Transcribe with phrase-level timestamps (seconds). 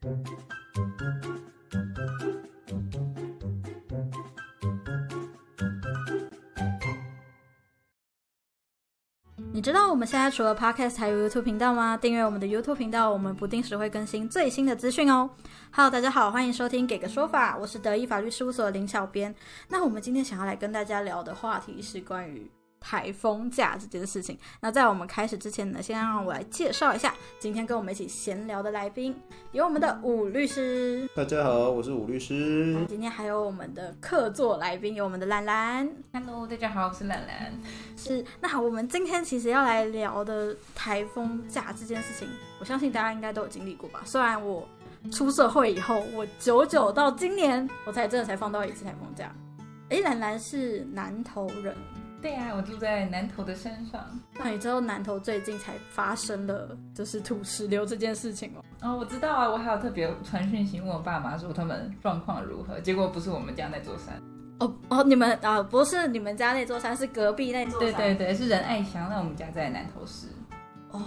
[0.00, 0.08] 你
[9.60, 11.98] 知道我们现在除了 Podcast 还有 YouTube 频道吗？
[11.98, 15.28] 订阅我们的 YouTube 频道，我们不定时会更新最新的资讯哦。
[15.70, 19.34] Hello，大家好，欢迎收听《给个说法》，我是德意法律事务所林小编。
[19.68, 22.50] 那我们今天想要来跟大家聊的话题是关于
[22.80, 24.36] 台风假这件事情。
[24.60, 29.14] 那在我们开始之前呢，先让我来介绍一下今天跟我们一起闲聊的来宾，
[29.52, 32.84] 有我们的武律师，大家好，我是武律师。
[32.88, 35.88] 今天还有我们的客座来宾，有我们的兰兰。
[36.12, 37.52] Hello，大家好，我是兰兰。
[37.96, 42.28] 是，那好，我们今天其实要来聊的台风假这件事情，
[42.58, 44.00] 我相信大家应该都有经历过吧。
[44.04, 44.66] 虽然我
[45.12, 49.30] 出社会以后，我久久到今年我才真的才放到一次台风假。
[49.90, 51.74] 哎，兰兰是南投人，
[52.20, 54.04] 对呀、我住在南头的山上。
[54.34, 58.64] 那你知道南头最近才发生了就是土石流这件事情哦？
[58.82, 64.20] 哦，我知道啊，我还有特别传讯息问我爸妈说他们状况如何，结果不是我们家那座山。
[64.58, 67.94] 哦哦，你们啊不是你们家那座山，是隔壁那座山。
[67.94, 70.26] 对对对，是仁爱乡，那我们家在南头市。
[70.90, 71.02] 哦，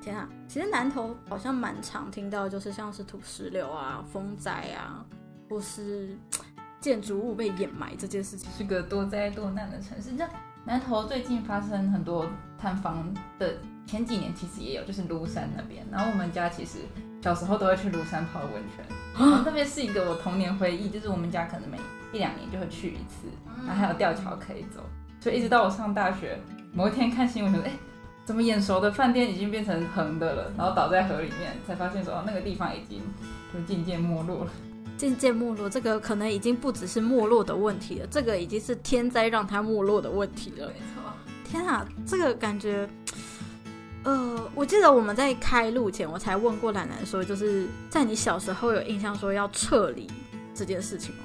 [0.00, 0.26] 天啊！
[0.48, 5.04] 其实南头好像蛮常听到，就是像是土石流啊、风灾啊，
[5.50, 6.16] 或是
[6.80, 8.50] 建筑物被掩埋这件事情。
[8.56, 10.10] 是个多灾多难的城市。
[10.10, 10.28] 你知道
[10.66, 12.26] 南投最近发生很多
[12.58, 13.06] 探房
[13.38, 13.54] 的，
[13.86, 15.86] 前几年其实也有，就是庐山那边。
[15.92, 16.78] 然后我们家其实
[17.22, 18.84] 小时候都会去庐山泡温泉，
[19.16, 21.78] 然后那边是一个我童年回忆，就是我们家可能每
[22.12, 23.28] 一两年就会去一次，
[23.64, 24.80] 然后还有吊桥可以走。
[25.20, 26.36] 所以一直到我上大学，
[26.72, 27.70] 某一天看新闻说，哎、
[28.24, 33.00] 怎么眼熟的饭店已经变成横的了，然后倒在河里面，才发现说，哦，那个地方已经
[33.54, 34.50] 就渐渐没落了。
[34.96, 40.66] 渐渐没落，这个可能已经不只是没落的问题了，这个已经是天灾让它没落的问题了。
[40.68, 41.12] 没错。
[41.44, 42.88] 天啊，这个感觉，
[44.02, 50.10] 呃，我记得我们在开录前，我才问过兰兰说，就是在你小时候有印象说要撤离
[50.54, 51.24] 这件事情吗？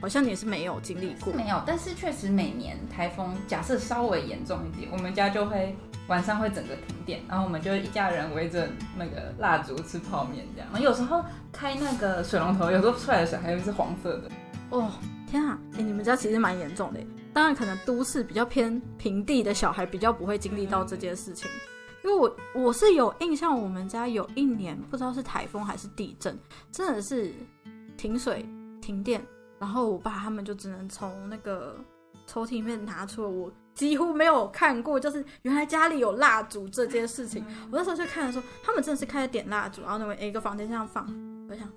[0.00, 1.32] 好像你是没有经历过。
[1.32, 5.76] 没有，但是确实每年台风假设稍微严重一点，我们家就会
[6.08, 10.68] 晚上会整个停电，然后我们就一家人围着那个蜡烛吃泡面这样。
[10.72, 14.30] 然后有时候开那个水龙头，有时候出来的水还会是黄色的。
[14.70, 14.90] 哦，
[15.26, 15.58] 天啊！
[15.74, 17.00] 哎、你们家其实蛮严重的。
[17.32, 21.50] 当然，可能都市比较偏平地的小孩比较不会经历到这件事情。
[22.04, 26.36] 因为我我是有印象，我们家有一年不知道是台风还是地震，
[26.70, 27.32] 真的是
[27.96, 28.44] 停水
[28.80, 29.24] 停电，
[29.58, 31.76] 然后我爸他们就只能从那个
[32.26, 37.44] 抽屉里面拿出了我几乎没有看过，就是原来家里有蜡烛这件事情。
[37.70, 41.06] 我那时候就看的时候，他们真的是开始点蜡烛，然后那么一个房间这样放，
[41.48, 41.68] 我想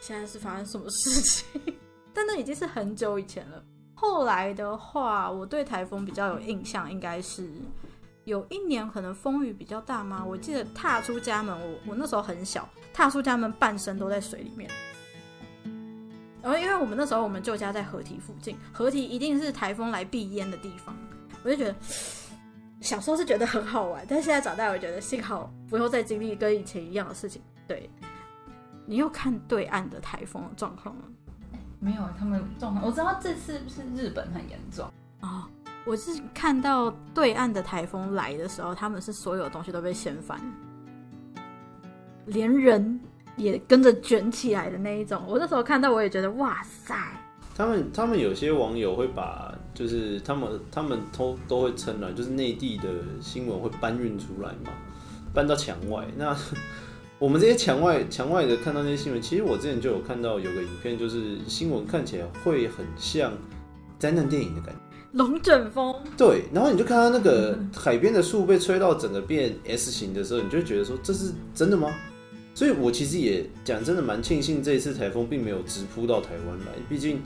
[0.00, 1.74] 现在是发生什么事情？
[2.12, 3.62] 但那已经是很久以前了。
[3.94, 7.48] 后来的话，我对台风比较有印象，应该是
[8.24, 10.24] 有一年可能风雨比较大嘛？
[10.24, 14.70] 我记得踏出家门，我我那时候很小，踏出家门半身都在水里面。
[16.44, 20.94] 然后因为我们那时候我们旧家在河堤附近，河堤一定是台风来避淹的地方，
[21.42, 21.74] 我就觉得
[22.82, 27.40] 小时候是觉得很好玩，但是现在长大，我觉得幸好不用再经历跟以前一样的事情。
[27.66, 27.88] 对，
[28.84, 31.04] 你有看对岸的台风的状况吗？
[31.80, 34.86] 没有，他们状况我知道这次是日本很严重，
[35.22, 35.44] 哦，
[35.86, 40.38] 我是看到对岸的台风来的时候，他们是所有东西都被掀翻，
[42.26, 43.00] 连人
[43.36, 45.22] 也跟着卷起来的那一种。
[45.26, 46.94] 我那时候看到，我也觉得哇塞，
[47.56, 52.84] 他们他们有些网友会把，就是他们他们都都会称了，就是内地的
[53.20, 54.72] 新闻会搬运出来嘛，
[55.32, 56.06] 搬到墙外。
[56.16, 56.36] 那
[57.18, 63.32] 我们这些墙外墙外的看到那些新闻，其实我之前就有看到有个影片，就是新闻看起来会很像
[63.98, 64.80] 灾难电影的感觉。
[65.12, 71.94] 龙卷风，对，然后你就看到那个 海边的树被吹到整个变 S 型的时候，你就觉得说这是真的吗？
[72.54, 77.20] 所以我其实也讲真的蛮庆幸这一次台风并没有直扑到台湾来，毕竟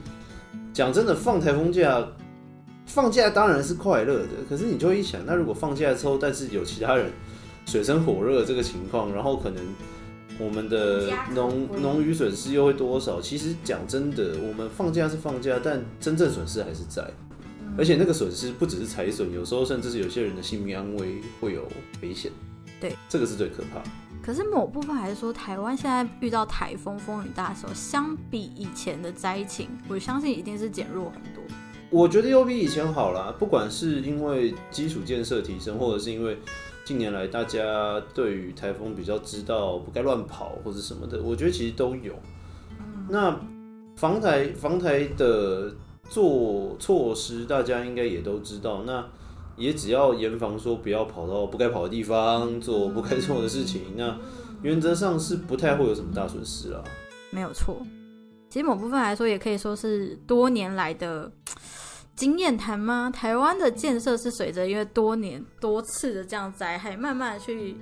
[0.73, 2.09] 讲真的放台风假，
[2.87, 7.11] 放假当然是快乐的，可是你就会一想，那如果放假之后，但是有其他人
[7.67, 9.63] 水深火热这个情况，然后可能
[10.39, 13.21] 我们的农农渔损失又会多少？
[13.21, 17.05] 其实讲真的，我们放假是放假，但真正损失还是在。
[17.77, 21.69] 而且那个损失不只是财损，有时候甚至是有些人的性命安危会有
[22.03, 22.33] 危险。
[22.81, 23.91] 对，这个是最可怕的。
[24.29, 31.43] 可是某部分还是说，台湾现在遇到台风风雨大的时候，相比以前的灾情，我相信一定是减弱很多。
[31.89, 36.37] 我觉得又比以前好啦，不管是因为基础建设提升，或者是因为
[36.85, 42.13] 近年来大家对于台风比较知道不该乱跑或者什么的，我觉得其实都有。
[43.09, 43.35] 那
[43.97, 45.75] 防台防台的
[46.11, 48.83] 做措施，大家应该也都知道。
[48.83, 49.07] 那
[49.59, 53.83] 也只要严防说不要跑到不该跑的地方，做不该做的事情。
[53.97, 54.17] 那
[54.63, 56.83] 原则上是不太会有什么大损失啦。
[57.31, 57.83] 没有错。
[58.49, 61.31] 其实某部分来说，也可以说是多年来的
[62.17, 63.11] 经验谈吗？
[63.15, 67.77] 台湾的建设是随着因为多年多次的这样灾害，慢慢的去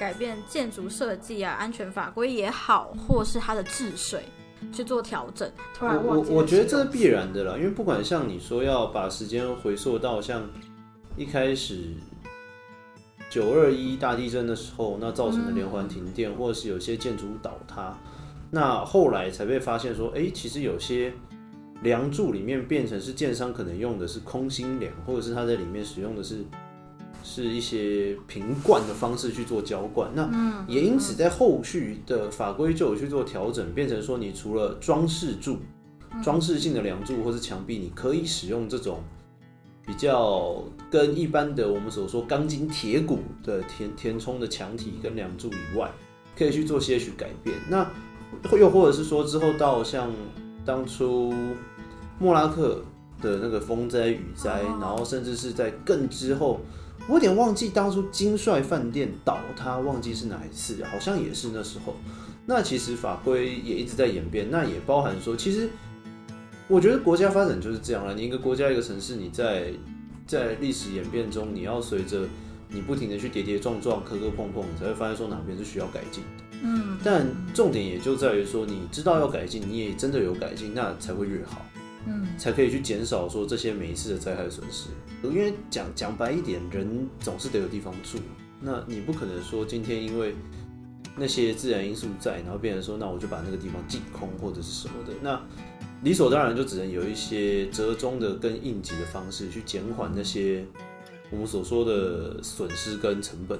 [0.00, 4.24] 改变建筑设计啊、安全法规也好，或是它的治水
[4.72, 5.50] 去做调整。
[5.72, 10.42] 突然我我忘记我觉得这是必然的啦，因为不管像你说要把时间回溯到像
[11.22, 11.94] 一开始
[13.30, 17.96] 九二一大地震的时候，那造成的连环停电，或者是有些建筑倒塌，
[18.50, 21.12] 那后来才被发现说，哎、其实有些
[21.82, 26.44] 梁柱里面变成是建商可能用的是空心梁，或者是他在里面使用的是。
[27.24, 35.58] 是一些平灌的方式去做浇灌，那也因此在后续的法规就有去做调整，变成说你除了装饰柱、
[36.20, 39.04] 装饰性的梁柱或是墙壁，你可以使用这种
[39.86, 45.90] 比较跟一般的我们所说钢筋铁骨的填填充的墙体跟梁柱以外，
[46.36, 47.56] 可以去做些许改变。
[47.68, 47.90] 那
[48.52, 50.10] 又或者是说之后到像
[50.64, 51.34] 当初
[52.18, 52.82] 莫拉克
[53.20, 56.60] 的那个风灾雨灾，然后甚至是在更之后。
[57.08, 61.96] 我有点忘记当初金帅饭店倒塌，忘记是哪一次，好像也是那时候。
[62.46, 65.68] 那其实法规也一直在演变，那也包含说，其实
[66.72, 68.14] 我觉得国家发展就是这样了。
[68.14, 69.70] 你一个国家一个城市，你在
[70.26, 72.26] 在历史演变中，你要随着
[72.70, 76.44] 你不停的去跌跌撞撞、磕磕碰碰，你才会发现说哪边是需要改进的。
[76.62, 81.60] 嗯，但重点也就在于说，你知道要改进，你也真的有改进，那才会越好。
[82.06, 84.88] 嗯，才可以去减少说这些每一次的灾害损失。
[85.22, 88.16] 因为讲讲白一点，人总是得有地方住，
[88.62, 90.34] 那你不可能说今天因为
[91.18, 95.38] 那些自然因素在，然后变成说那我就把那个地方净空或者是什么的，那
[96.02, 100.64] 理所当然就只能有一些折中的跟应急的方式去减缓那些
[101.30, 103.58] 我们所说的损失跟成本。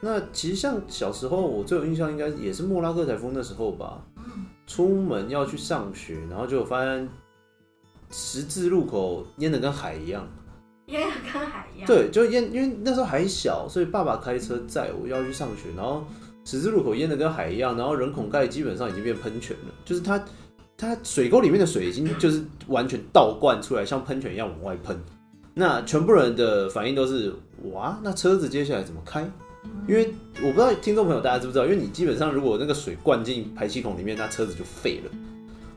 [0.00, 4.02] 那其实像小时候我最有印象应该也是莫拉克台风那时候吧，
[4.66, 7.08] 出门要去上学，然后就发现
[8.10, 10.26] 十字路口淹得跟海一样。
[10.86, 11.86] 淹得跟海一样。
[11.86, 16.04] 对，就淹，因为那时候还小，所以爸爸开车载我要去上学，然后
[16.44, 20.22] 十字路口淹得跟海一样，然后人孔盖基本上已经变喷泉了，就是它
[20.76, 24.98] 它水沟里面的水已经就是完全倒灌出来，像喷泉一样往外喷。
[25.54, 27.32] 那全部人的反应都是
[27.72, 29.28] 哇，那车子接下来怎么开？
[29.88, 30.12] 因为
[30.42, 35.10] 我不知道听众朋友大家知不知道，因为你基本上如果那个水灌进排气孔里面，那车子就废了。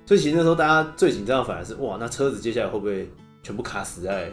[0.06, 3.10] 所以其实那时候大家最紧张的反而是哇，那车子接下来会不会
[3.44, 4.32] 全部卡死在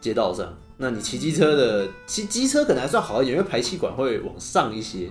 [0.00, 0.52] 街道上？
[0.76, 5.10] 那你骑机车的骑机车可能还算好一点，因为排气管会往上一些，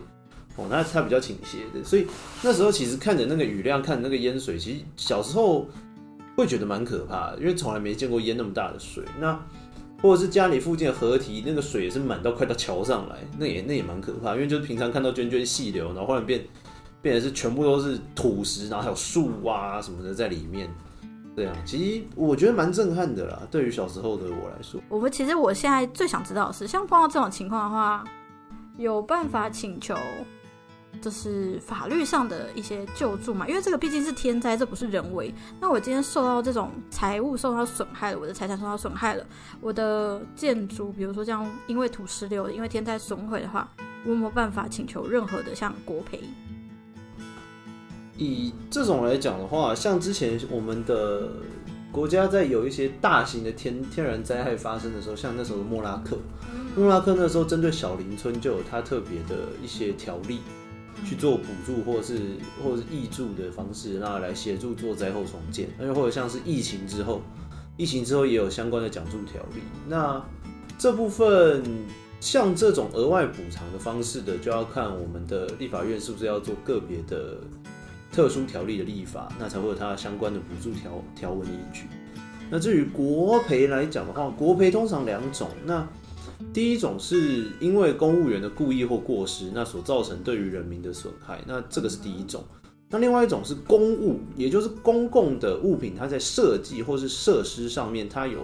[0.58, 1.84] 哦，那它比较倾斜的。
[1.84, 2.06] 所以
[2.44, 5.66] 那时候其实看着那个雨量，看那个淹水，其实小时候
[6.36, 9.06] 会觉得蛮可怕的，因为从来没见过淹那么大的水。
[9.20, 9.40] 那
[10.02, 16.44] 或者是家里附近的河堤，那个水也是满到快到桥上来，那也那也蛮可怕，因为就是平常看到涓涓细流，然后忽然变
[17.02, 20.70] 变得是全部都是土石，然后还有树啊什么的在里面。
[21.36, 23.40] 这样，其实我觉得蛮震撼的啦。
[23.52, 28.04] 对于小时候的我来说，我们其实我现在最想知道的是，像碰到这种情况的话，
[28.76, 29.96] 有办法请求
[31.02, 33.48] 就是法律上的一些救助嘛？
[33.48, 35.34] 因为这个毕竟是天灾，这不是人为。
[35.60, 39.26] 那我今天受到这种财物受到损害了，我的财产受到损害了，
[39.62, 43.72] 我的建筑，比如说这样因为土石流、因为天灾损毁的话，
[44.06, 46.20] 我有没有办法请求任何的像国赔？
[48.18, 51.30] 以这种来讲的话，像之前我们的
[51.92, 56.18] 国家在有一些大型的天天然灾害发生的时候，像那时候的莫拉克，
[56.76, 60.40] 莫拉克那时候针对小林村就有它特别的一些条例
[61.06, 62.20] 去做补助或是
[62.64, 67.22] 或是挹注的方式，那来协助做灾后重建，而且或者像是疫情之后，
[67.76, 69.62] 疫情之后也有相关的奖助条例。
[69.88, 70.24] 那
[70.78, 71.64] 这部分
[72.20, 77.38] 像这种额外补偿的方式的，就要看我们的立法院是不是要做个别的。
[78.10, 81.88] 特殊条例的立法，那才会有它相关的补助条条文依据。
[82.50, 85.50] 那至于国赔来讲的话，国赔通常两种。
[85.66, 85.88] 那
[86.54, 92.44] 第一种是因为公务员的故意或过失，那所造成对于人民的损害，那这个是第一种。
[92.90, 98.40] 那另外一种是公务，也就是公共的物品，它在设计或是设施上面它有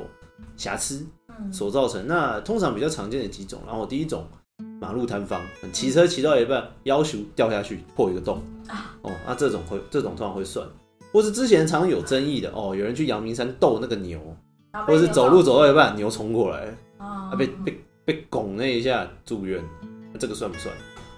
[0.58, 1.06] 瑕疵
[1.52, 2.06] 所造成。
[2.08, 4.26] 那通常比较常见的几种，然后第一种。
[4.80, 8.42] 马路摊方，骑车骑到一半，要求掉下去破一个洞，
[9.02, 10.66] 哦，那这种会这种通常会算，
[11.12, 14.20] 或是之前常常有争议的哦，有人去阳明山斗那个牛，
[14.86, 16.78] 或者是走路走到一半牛冲过来，
[17.34, 19.64] 啊被被被拱那一下住院，
[20.12, 20.74] 那这个算不算？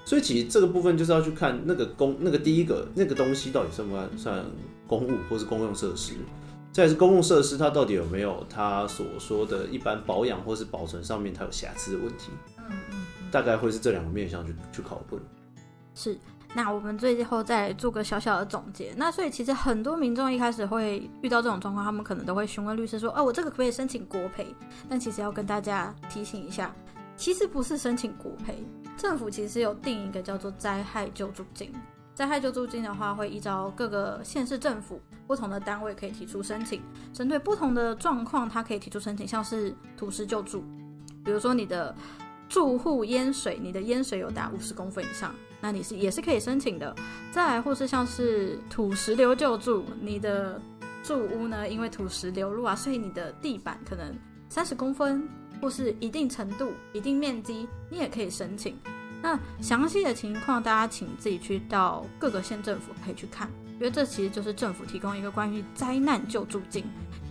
[0.06, 4.46] 所以其实这个部分就是要去看那个公那个第一个那个东西到底算不算算
[4.88, 6.14] 公务或是公用设施，
[6.72, 12.30] 再是公共设施它到底有没有它所说的一般保养或是保存上面它有瑕疵的问题。
[13.32, 15.22] 大概会是这两个面向去去考问。
[15.94, 16.18] 是。
[16.56, 18.94] 那我们最后再做个小小的总结。
[18.96, 24.48] 那所以其实很多民众一开始会遇到这种状况，他们可能都会询问律师说：“哦，我这个可不可以申请国赔？”
[24.88, 26.74] 但其实要跟大家提醒一下，
[27.18, 31.74] 其实不是申请国赔，政府其实有定一个叫做灾害救助金。
[32.14, 36.82] 灾害救助金的话，会依照各个县市政府不同的单位可以提出申请，
[37.12, 40.64] 针对不同的状况，它可以提出申请，像是土石救助，
[41.26, 41.94] 比如说你的
[42.48, 45.34] 住户淹水，你的淹水有达五十公分以上。
[45.62, 46.96] 那你是也是可以申请的，
[47.32, 50.62] 再来或是像是土石流救助，你的
[51.02, 54.16] 住屋呢，因为土石流入啊，所以你的地板可能
[54.48, 55.28] 三十公分
[55.60, 58.78] 或是一定程度、一定面积，你也可以申请。
[59.24, 66.84] 那详细的情况，大家请自己去到各个县政府可以去看，因为这其实就是政府提供一个关于灾难救助金，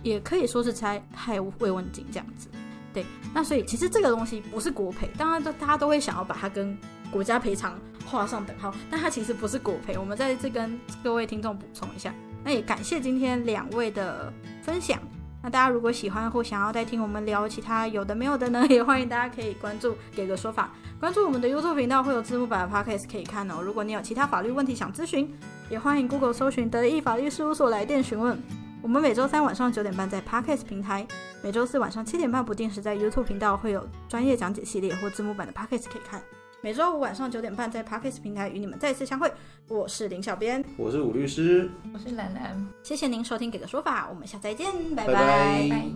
[0.03, 2.49] 也可以说是灾害慰问金这样子。
[2.95, 6.75] 对，那所以其实这个东西不是国赔，当然都大家都会想要把它跟
[7.11, 7.79] 国家赔偿。
[8.07, 9.97] 画上等号，但它其实不是国赔。
[9.97, 14.99] 我们再次跟各位听众补充一下，那也感谢今天两位的分享。
[15.41, 23.55] 那大家如果喜欢或想要再听我们聊其他有的没有的呢，也欢迎大家可以关注给个说法，关注我们的 YouTube 频道会有字幕版的 Podcast 可以看哦。
[23.59, 25.35] 如果你有其他法律问题想咨询，
[25.67, 28.39] 也欢迎 Google 搜寻德意法律事务所来电询问。
[28.85, 31.07] 我们每周三晚上九点半在 Podcast 平台，
[31.41, 36.21] 每周四晚上七点半不定时在 YouTube 频道会有专业讲解系列或字幕版的 Podcast 可以看。
[36.61, 39.33] 每周五晚上九点半，在 Parkes 平台与你们再次相会。
[39.67, 42.67] 我是林小编，我是武律师，我是兰兰。
[42.83, 45.89] 谢谢您收听《给个说法》，我们下次再见，拜拜。